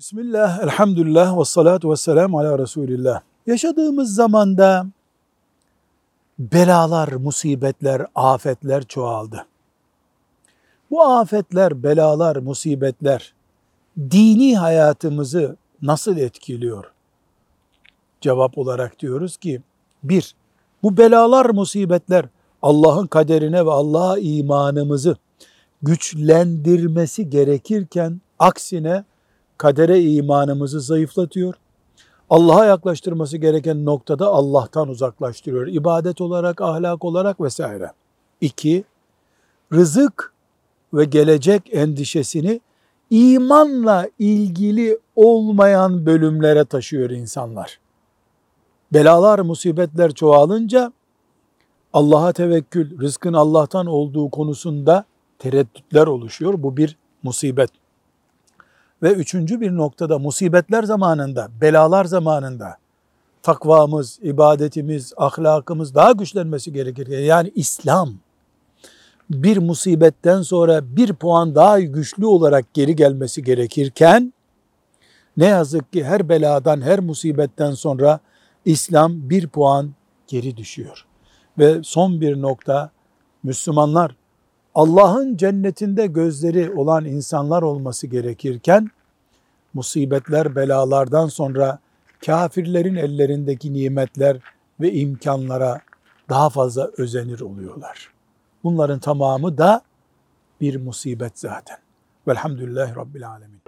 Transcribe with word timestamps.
Bismillah, 0.00 0.62
elhamdülillah 0.62 1.38
ve 1.38 1.44
salatu 1.44 1.90
ve 1.90 1.96
selamu 1.96 2.38
ala 2.38 2.58
Resulillah. 2.58 3.20
Yaşadığımız 3.46 4.14
zamanda 4.14 4.86
belalar, 6.38 7.08
musibetler, 7.08 8.06
afetler 8.14 8.84
çoğaldı. 8.84 9.46
Bu 10.90 11.02
afetler, 11.02 11.82
belalar, 11.82 12.36
musibetler 12.36 13.34
dini 13.98 14.58
hayatımızı 14.58 15.56
nasıl 15.82 16.16
etkiliyor? 16.16 16.92
Cevap 18.20 18.58
olarak 18.58 19.00
diyoruz 19.00 19.36
ki, 19.36 19.62
bir, 20.02 20.34
bu 20.82 20.96
belalar, 20.96 21.50
musibetler 21.50 22.24
Allah'ın 22.62 23.06
kaderine 23.06 23.66
ve 23.66 23.70
Allah'a 23.70 24.18
imanımızı 24.18 25.16
güçlendirmesi 25.82 27.30
gerekirken 27.30 28.20
aksine 28.38 29.04
kadere 29.60 30.02
imanımızı 30.02 30.80
zayıflatıyor. 30.80 31.54
Allah'a 32.30 32.64
yaklaştırması 32.64 33.36
gereken 33.36 33.84
noktada 33.84 34.26
Allah'tan 34.26 34.88
uzaklaştırıyor. 34.88 35.66
İbadet 35.66 36.20
olarak, 36.20 36.60
ahlak 36.60 37.04
olarak 37.04 37.40
vesaire. 37.40 37.92
İki, 38.40 38.84
rızık 39.72 40.32
ve 40.94 41.04
gelecek 41.04 41.62
endişesini 41.72 42.60
imanla 43.10 44.08
ilgili 44.18 44.98
olmayan 45.16 46.06
bölümlere 46.06 46.64
taşıyor 46.64 47.10
insanlar. 47.10 47.80
Belalar, 48.92 49.38
musibetler 49.38 50.12
çoğalınca 50.12 50.92
Allah'a 51.92 52.32
tevekkül, 52.32 53.00
rızkın 53.00 53.32
Allah'tan 53.32 53.86
olduğu 53.86 54.30
konusunda 54.30 55.04
tereddütler 55.38 56.06
oluşuyor. 56.06 56.62
Bu 56.62 56.76
bir 56.76 56.96
musibet. 57.22 57.70
Ve 59.02 59.12
üçüncü 59.12 59.60
bir 59.60 59.76
noktada 59.76 60.18
musibetler 60.18 60.82
zamanında, 60.82 61.48
belalar 61.60 62.04
zamanında 62.04 62.76
takvamız, 63.42 64.18
ibadetimiz, 64.22 65.12
ahlakımız 65.16 65.94
daha 65.94 66.12
güçlenmesi 66.12 66.72
gerekir. 66.72 67.06
Yani 67.06 67.52
İslam 67.54 68.14
bir 69.30 69.56
musibetten 69.56 70.42
sonra 70.42 70.96
bir 70.96 71.12
puan 71.12 71.54
daha 71.54 71.80
güçlü 71.80 72.26
olarak 72.26 72.74
geri 72.74 72.96
gelmesi 72.96 73.44
gerekirken 73.44 74.32
ne 75.36 75.46
yazık 75.46 75.92
ki 75.92 76.04
her 76.04 76.28
beladan, 76.28 76.80
her 76.80 77.00
musibetten 77.00 77.72
sonra 77.72 78.20
İslam 78.64 79.30
bir 79.30 79.48
puan 79.48 79.90
geri 80.26 80.56
düşüyor. 80.56 81.06
Ve 81.58 81.80
son 81.82 82.20
bir 82.20 82.42
nokta 82.42 82.90
Müslümanlar 83.42 84.16
Allah'ın 84.74 85.36
cennetinde 85.36 86.06
gözleri 86.06 86.70
olan 86.70 87.04
insanlar 87.04 87.62
olması 87.62 88.06
gerekirken 88.06 88.90
musibetler, 89.74 90.56
belalardan 90.56 91.26
sonra 91.26 91.78
kafirlerin 92.26 92.96
ellerindeki 92.96 93.72
nimetler 93.72 94.36
ve 94.80 94.92
imkanlara 94.92 95.80
daha 96.28 96.50
fazla 96.50 96.90
özenir 96.96 97.40
oluyorlar. 97.40 98.10
Bunların 98.64 98.98
tamamı 98.98 99.58
da 99.58 99.82
bir 100.60 100.76
musibet 100.76 101.38
zaten. 101.38 101.78
Velhamdülillahi 102.28 102.96
Rabbil 102.96 103.28
Alemin. 103.28 103.60